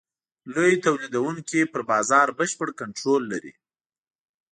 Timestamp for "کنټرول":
2.81-3.21